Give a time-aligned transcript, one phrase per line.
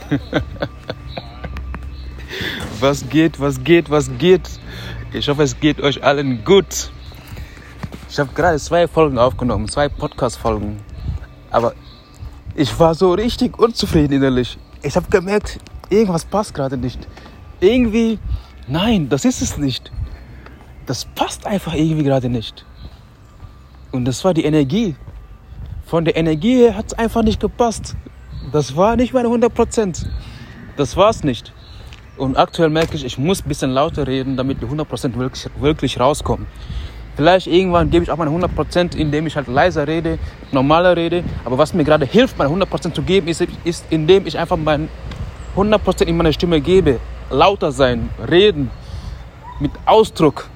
[2.80, 4.48] was geht, was geht, was geht?
[5.12, 6.90] Ich hoffe, es geht euch allen gut.
[8.08, 10.78] Ich habe gerade zwei Folgen aufgenommen, zwei Podcast-Folgen.
[11.50, 11.74] Aber
[12.54, 14.58] ich war so richtig unzufrieden innerlich.
[14.82, 15.58] Ich habe gemerkt,
[15.88, 17.06] irgendwas passt gerade nicht.
[17.60, 18.18] Irgendwie,
[18.68, 19.90] nein, das ist es nicht.
[20.86, 22.66] Das passt einfach irgendwie gerade nicht.
[23.92, 24.96] Und das war die Energie.
[25.86, 27.96] Von der Energie her hat es einfach nicht gepasst.
[28.52, 30.06] Das war nicht meine 100 Prozent.
[30.76, 31.54] Das war es nicht.
[32.18, 35.48] Und aktuell merke ich, ich muss ein bisschen lauter reden, damit die 100 Prozent wirklich,
[35.58, 36.46] wirklich rauskommen.
[37.16, 40.18] Vielleicht irgendwann gebe ich auch meine 100 Prozent, indem ich halt leiser rede,
[40.50, 41.24] normaler rede.
[41.46, 44.58] Aber was mir gerade hilft, meine 100 Prozent zu geben, ist, ist, indem ich einfach
[44.58, 44.90] mein
[45.52, 47.00] 100 Prozent in meiner Stimme gebe.
[47.30, 48.70] Lauter sein, reden,
[49.60, 50.50] mit Ausdruck.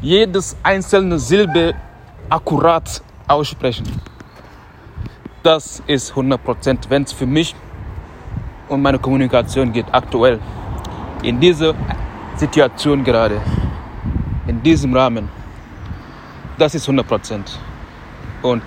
[0.00, 1.74] Jedes einzelne Silbe
[2.28, 3.84] akkurat aussprechen.
[5.48, 7.54] Das ist 100 Prozent, wenn es für mich
[8.68, 10.40] um meine Kommunikation geht, aktuell.
[11.22, 11.74] In dieser
[12.36, 13.40] Situation gerade
[14.46, 15.30] in diesem Rahmen.
[16.58, 17.58] Das ist 100 Prozent.
[18.42, 18.62] Und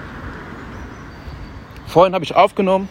[1.86, 2.90] vorhin habe ich aufgenommen,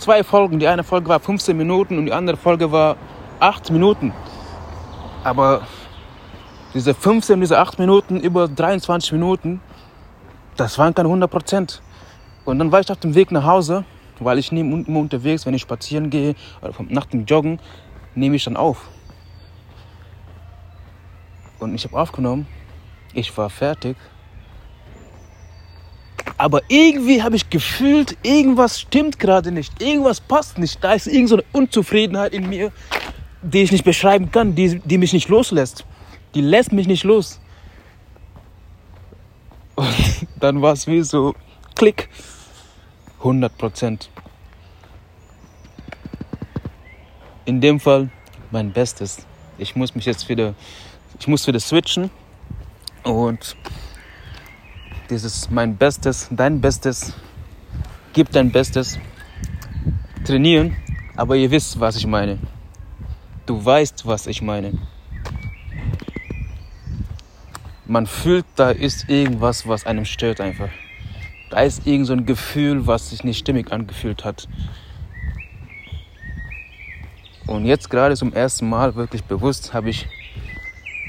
[0.00, 0.58] zwei Folgen.
[0.58, 2.96] Die eine Folge war 15 Minuten und die andere Folge war
[3.38, 4.12] 8 Minuten.
[5.22, 5.60] Aber
[6.74, 9.60] diese 15, diese 8 Minuten über 23 Minuten,
[10.56, 11.80] das waren keine 100 Prozent.
[12.44, 13.84] Und dann war ich auf dem Weg nach Hause,
[14.20, 17.58] weil ich nehme immer unterwegs, wenn ich spazieren gehe oder nach dem Joggen,
[18.14, 18.88] nehme ich dann auf.
[21.58, 22.46] Und ich habe aufgenommen.
[23.14, 23.96] Ich war fertig.
[26.36, 29.80] Aber irgendwie habe ich gefühlt, irgendwas stimmt gerade nicht.
[29.80, 30.82] Irgendwas passt nicht.
[30.82, 32.72] Da ist irgendeine Unzufriedenheit in mir,
[33.42, 35.86] die ich nicht beschreiben kann, die, die mich nicht loslässt.
[36.34, 37.40] Die lässt mich nicht los.
[39.76, 39.88] Und
[40.40, 41.34] dann war es wie so
[41.76, 42.08] Klick.
[43.24, 44.10] 100 Prozent.
[47.46, 48.10] In dem Fall
[48.50, 49.26] mein Bestes.
[49.56, 50.54] Ich muss mich jetzt wieder
[51.18, 52.10] ich muss wieder switchen
[53.02, 53.56] und
[55.08, 57.14] dieses mein Bestes, dein Bestes,
[58.12, 58.98] gib dein Bestes,
[60.24, 60.76] trainieren,
[61.16, 62.38] aber ihr wisst, was ich meine.
[63.46, 64.72] Du weißt, was ich meine.
[67.86, 70.70] Man fühlt, da ist irgendwas, was einem stört einfach.
[71.50, 74.48] Da ist irgend so ein Gefühl, was sich nicht stimmig angefühlt hat.
[77.46, 80.06] Und jetzt gerade zum ersten Mal wirklich bewusst habe ich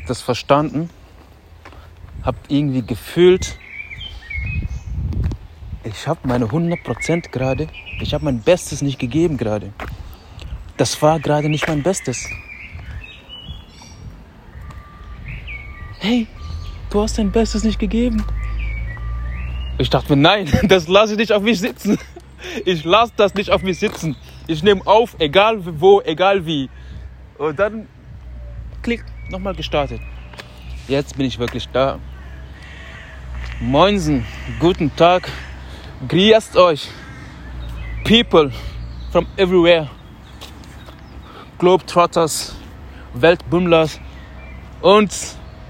[0.07, 0.89] das verstanden,
[2.23, 3.57] habe irgendwie gefühlt,
[5.83, 7.67] ich habe meine 100% gerade,
[8.01, 9.71] ich habe mein Bestes nicht gegeben gerade.
[10.77, 12.27] Das war gerade nicht mein Bestes.
[15.99, 16.27] Hey,
[16.89, 18.23] du hast dein Bestes nicht gegeben.
[19.77, 21.97] Ich dachte mir, nein, das lasse ich nicht auf mich sitzen.
[22.65, 24.15] Ich lasse das nicht auf mich sitzen.
[24.47, 26.69] Ich nehme auf, egal wo, egal wie.
[27.37, 27.87] Und dann
[28.81, 29.99] klick, nochmal gestartet.
[30.87, 31.99] Jetzt bin ich wirklich da.
[33.59, 34.25] Moinsen,
[34.59, 35.29] guten Tag.
[36.07, 36.89] Grüßt euch.
[38.03, 38.51] People
[39.11, 39.89] from everywhere.
[41.57, 42.55] Globetrotters,
[43.13, 43.99] Weltbummlers
[44.81, 45.11] und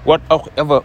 [0.04, 0.82] what auch ever.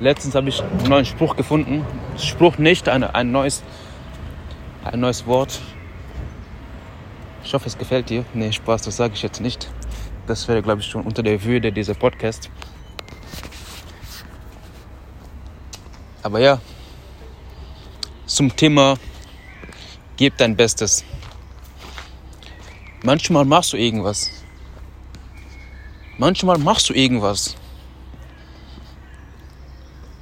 [0.00, 1.84] Letztens habe ich einen neuen Spruch gefunden.
[2.16, 3.62] Spruch nicht, eine, ein, neues,
[4.82, 5.60] ein neues Wort.
[7.44, 8.24] Ich hoffe, es gefällt dir.
[8.32, 9.70] Nee, Spaß, das sage ich jetzt nicht.
[10.26, 12.50] Das wäre, glaube ich, schon unter der Würde dieser Podcast.
[16.22, 16.60] Aber ja,
[18.24, 18.96] zum Thema,
[20.16, 21.04] gib dein Bestes.
[23.02, 24.30] Manchmal machst du irgendwas.
[26.16, 27.56] Manchmal machst du irgendwas.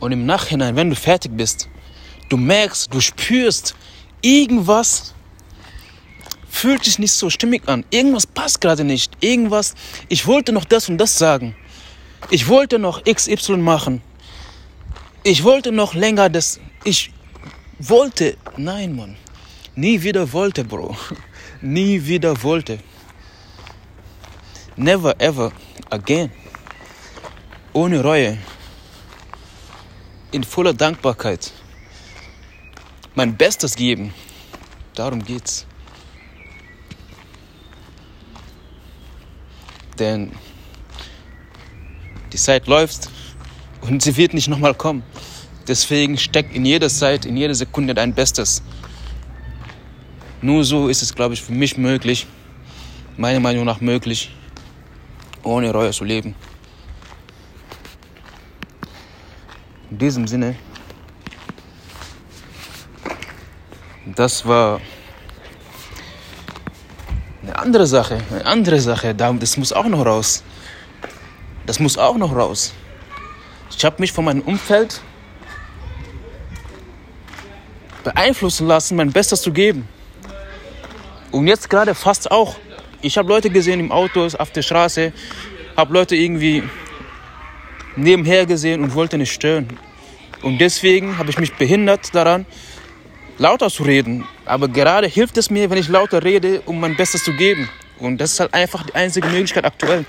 [0.01, 1.69] Und im Nachhinein, wenn du fertig bist,
[2.29, 3.75] du merkst, du spürst,
[4.23, 5.15] irgendwas
[6.49, 7.85] fühlt sich nicht so stimmig an.
[7.91, 9.13] Irgendwas passt gerade nicht.
[9.21, 9.75] Irgendwas,
[10.09, 11.55] ich wollte noch das und das sagen.
[12.31, 14.03] Ich wollte noch XY machen.
[15.23, 16.61] Ich wollte noch länger das.
[16.85, 17.13] Ich
[17.79, 18.37] wollte.
[18.57, 19.17] Nein, Mann.
[19.75, 20.97] Nie wieder wollte, Bro.
[21.61, 22.79] Nie wieder wollte.
[24.77, 25.53] Never ever
[25.91, 26.31] again.
[27.73, 28.39] Ohne Reue.
[30.31, 31.53] In voller Dankbarkeit.
[33.15, 34.13] Mein Bestes geben.
[34.95, 35.67] Darum geht's.
[39.99, 40.33] denn
[42.33, 43.11] die Zeit läuft
[43.81, 45.03] und sie wird nicht nochmal kommen.
[45.67, 48.63] Deswegen steck in jeder Zeit, in jeder Sekunde dein Bestes.
[50.41, 52.27] Nur so ist es, glaube ich, für mich möglich,
[53.17, 54.31] meiner Meinung nach möglich,
[55.43, 56.35] ohne Reue zu leben.
[59.99, 60.55] In diesem Sinne,
[64.07, 64.81] das war
[67.43, 70.45] eine andere Sache, eine andere Sache, das muss auch noch raus.
[71.67, 72.73] Das muss auch noch raus.
[73.77, 75.01] Ich habe mich von meinem Umfeld
[78.05, 79.89] beeinflussen lassen, mein Bestes zu geben.
[81.33, 82.55] Und jetzt gerade fast auch.
[83.03, 85.13] Ich habe Leute gesehen im Auto, auf der Straße,
[85.77, 86.63] habe Leute irgendwie
[87.97, 89.77] nebenher gesehen und wollte nicht stören.
[90.43, 92.47] Und deswegen habe ich mich behindert daran,
[93.39, 94.25] lauter zu reden.
[94.45, 97.69] Aber gerade hilft es mir, wenn ich lauter rede, um mein Bestes zu geben.
[97.99, 100.05] Und das ist halt einfach die einzige Möglichkeit aktuell.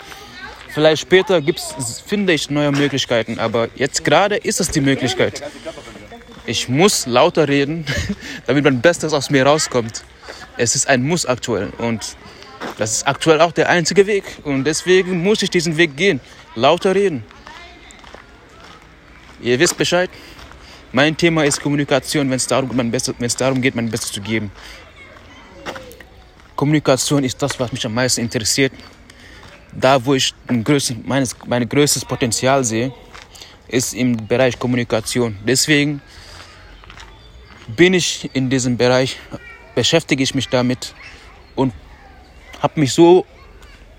[0.69, 1.73] Vielleicht später gibt's,
[2.05, 5.41] finde ich neue Möglichkeiten, aber jetzt gerade ist es die Möglichkeit.
[6.45, 7.85] Ich muss lauter reden,
[8.45, 10.03] damit mein Bestes aus mir rauskommt.
[10.57, 12.15] Es ist ein Muss aktuell und
[12.77, 14.23] das ist aktuell auch der einzige Weg.
[14.43, 16.19] Und deswegen muss ich diesen Weg gehen.
[16.55, 17.23] Lauter reden.
[19.41, 20.09] Ihr wisst Bescheid.
[20.91, 22.69] Mein Thema ist Kommunikation, wenn es darum,
[23.37, 24.51] darum geht, mein Bestes zu geben.
[26.55, 28.73] Kommunikation ist das, was mich am meisten interessiert.
[29.71, 32.91] Da, wo ich größten, meines, mein größtes Potenzial sehe,
[33.67, 35.37] ist im Bereich Kommunikation.
[35.45, 36.01] Deswegen
[37.67, 39.17] bin ich in diesem Bereich,
[39.75, 40.95] beschäftige ich mich damit
[41.55, 41.71] und
[42.61, 43.25] habe mich so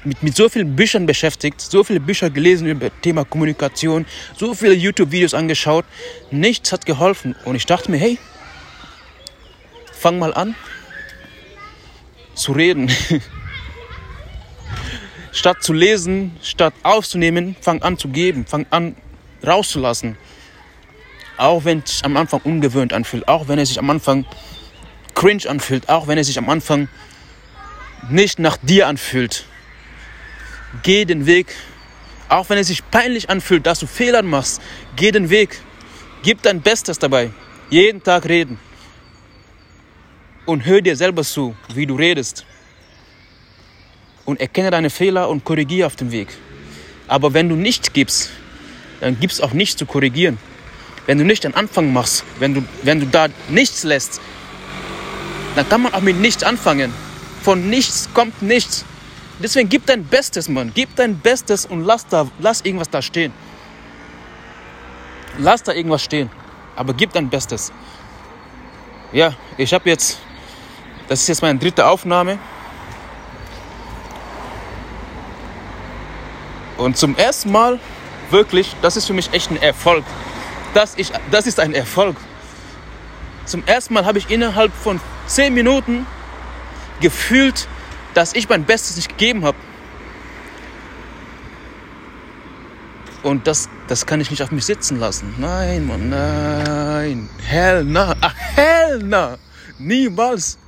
[0.04, 4.06] mit, mit so vielen Büchern beschäftigt, so viele Bücher gelesen über Thema Kommunikation,
[4.36, 5.84] so viele YouTube-Videos angeschaut.
[6.30, 7.34] Nichts hat geholfen.
[7.44, 8.18] Und ich dachte mir, hey,
[9.92, 10.54] fang mal an
[12.34, 12.90] zu reden.
[15.32, 18.96] statt zu lesen, statt aufzunehmen, fang an zu geben, fang an
[19.46, 20.16] rauszulassen.
[21.36, 24.26] Auch wenn es am Anfang ungewöhnt anfühlt, auch wenn es sich am Anfang
[25.14, 26.88] cringe anfühlt, auch wenn es sich am Anfang
[28.10, 29.44] nicht nach dir anfühlt.
[30.82, 31.54] Geh den Weg.
[32.28, 34.62] Auch wenn es sich peinlich anfühlt, dass du Fehler machst,
[34.96, 35.60] geh den Weg.
[36.22, 37.30] Gib dein Bestes dabei.
[37.70, 38.58] Jeden Tag reden.
[40.46, 42.44] Und hör dir selber zu, wie du redest.
[44.24, 46.28] Und erkenne deine Fehler und korrigiere auf dem Weg.
[47.08, 48.30] Aber wenn du nichts gibst,
[49.00, 50.38] dann gibt es auch nichts zu korrigieren.
[51.06, 54.20] Wenn du nicht den Anfang machst, wenn du, wenn du da nichts lässt,
[55.56, 56.92] dann kann man auch mit nichts anfangen.
[57.42, 58.84] Von nichts kommt nichts.
[59.42, 60.70] Deswegen gib dein Bestes, Mann.
[60.74, 63.32] Gib dein Bestes und lass, da, lass irgendwas da stehen.
[65.38, 66.30] Lass da irgendwas stehen.
[66.76, 67.72] Aber gib dein Bestes.
[69.12, 70.18] Ja, ich habe jetzt,
[71.08, 72.38] das ist jetzt meine dritte Aufnahme.
[76.76, 77.80] Und zum ersten Mal,
[78.30, 80.04] wirklich, das ist für mich echt ein Erfolg.
[80.74, 82.16] Das, ich, das ist ein Erfolg.
[83.46, 86.06] Zum ersten Mal habe ich innerhalb von zehn Minuten
[87.00, 87.66] gefühlt
[88.20, 89.56] dass ich mein Bestes nicht gegeben habe.
[93.22, 95.34] Und das, das kann ich nicht auf mich sitzen lassen.
[95.38, 97.30] Nein, Mann, nein.
[97.42, 98.14] Hell na.
[98.20, 99.38] Ach, hell na.
[99.78, 100.58] Niemals.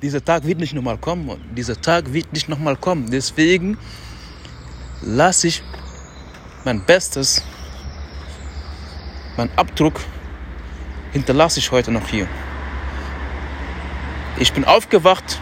[0.00, 1.26] Dieser Tag wird nicht nochmal kommen.
[1.26, 1.40] Mann.
[1.56, 3.10] Dieser Tag wird nicht nochmal kommen.
[3.10, 3.76] Deswegen
[5.02, 5.60] lasse ich
[6.64, 7.42] mein Bestes,
[9.36, 10.00] mein Abdruck
[11.12, 12.28] hinterlasse ich heute noch hier.
[14.36, 15.38] Ich bin aufgewacht,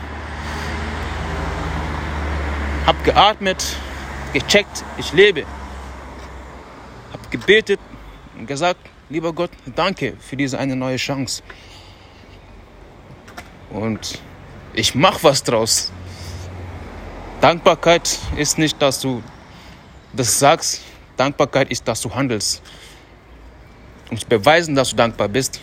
[2.87, 3.77] hab geatmet,
[4.35, 5.45] gecheckt, ich lebe.
[7.13, 7.81] Hab gebetet
[8.37, 11.43] und gesagt, lieber Gott, danke für diese eine neue Chance.
[13.71, 14.19] Und
[14.75, 15.91] ich mach was draus.
[17.41, 19.23] Dankbarkeit ist nicht, dass du
[20.13, 20.83] das sagst.
[21.17, 22.63] Dankbarkeit ist, dass du handelst.
[24.11, 25.61] Um zu beweisen, dass du dankbar bist,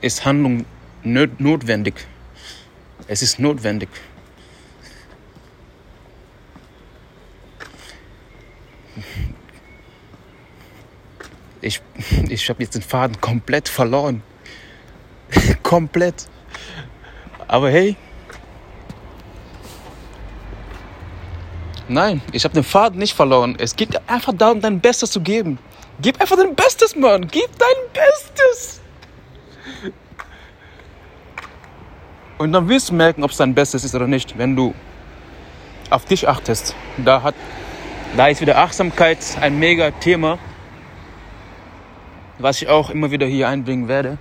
[0.00, 0.64] ist Handlung
[1.02, 1.94] notwendig.
[3.06, 3.88] Es ist notwendig.
[11.62, 11.80] Ich,
[12.28, 14.22] ich habe jetzt den Faden komplett verloren.
[15.62, 16.26] komplett.
[17.46, 17.96] Aber hey.
[21.88, 23.56] Nein, ich habe den Faden nicht verloren.
[23.58, 25.58] Es geht einfach darum, dein Bestes zu geben.
[26.00, 27.26] Gib einfach dein Bestes, Mann.
[27.26, 28.80] Gib dein Bestes.
[32.40, 34.72] Und dann wirst du merken, ob es dein Bestes ist oder nicht, wenn du
[35.90, 36.74] auf dich achtest.
[36.96, 37.34] Da, hat,
[38.16, 40.38] da ist wieder Achtsamkeit ein mega Thema,
[42.38, 44.16] was ich auch immer wieder hier einbringen werde.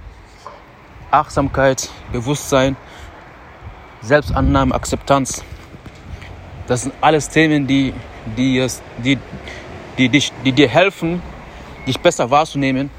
[1.12, 2.76] Achtsamkeit, Bewusstsein,
[4.02, 5.42] Selbstannahme, Akzeptanz.
[6.68, 7.94] Das sind alles Themen, die,
[8.36, 9.18] die, die,
[9.98, 11.22] die, dich, die dir helfen,
[11.88, 12.90] dich besser wahrzunehmen.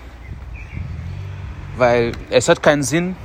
[1.77, 3.17] Weil es hat keinen Sinn,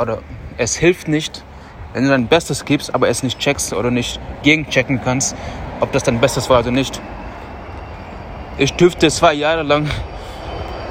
[0.00, 0.22] oder
[0.56, 1.44] es hilft nicht,
[1.92, 5.36] wenn du dein Bestes gibst, aber es nicht checkst oder nicht gegenchecken kannst,
[5.80, 7.00] ob das dein Bestes war oder nicht.
[8.58, 9.88] Ich dürfte zwei Jahre lang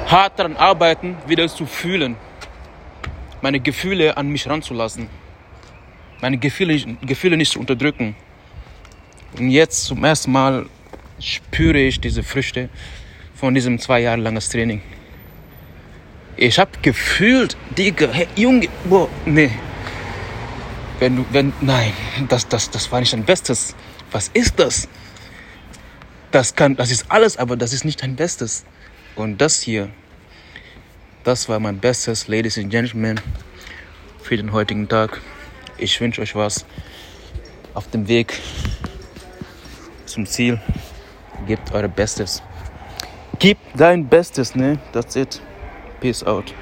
[0.06, 2.16] hart daran arbeiten, wieder zu fühlen.
[3.42, 5.08] meine Gefühle an mich ranzulassen.
[6.20, 8.14] Meine Gefühle, Gefühle nicht zu unterdrücken.
[9.38, 10.66] Und jetzt zum ersten Mal
[11.18, 12.68] spüre ich diese Früchte
[13.34, 14.82] von diesem zwei Jahre langes Training.
[16.40, 19.50] Ich habe gefühlt, Digga, hey, Junge, boah, nee.
[20.98, 21.92] Wenn du, wenn, nein,
[22.30, 23.76] das, das, das war nicht dein Bestes.
[24.10, 24.88] Was ist das?
[26.30, 28.64] Das kann, das ist alles, aber das ist nicht dein Bestes.
[29.16, 29.90] Und das hier,
[31.24, 33.20] das war mein Bestes, Ladies and Gentlemen,
[34.22, 35.20] für den heutigen Tag.
[35.76, 36.64] Ich wünsche euch was
[37.74, 38.40] auf dem Weg
[40.06, 40.58] zum Ziel.
[41.46, 42.42] Gebt eure Bestes.
[43.38, 44.78] Gib dein Bestes, ne?
[44.94, 45.42] That's it.
[46.00, 46.54] Peace out.